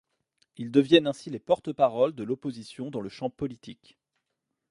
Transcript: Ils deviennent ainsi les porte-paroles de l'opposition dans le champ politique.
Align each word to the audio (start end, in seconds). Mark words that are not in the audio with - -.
Ils 0.57 0.71
deviennent 0.71 1.05
ainsi 1.05 1.29
les 1.29 1.37
porte-paroles 1.37 2.15
de 2.15 2.23
l'opposition 2.23 2.89
dans 2.89 3.01
le 3.01 3.09
champ 3.09 3.29
politique. 3.29 3.99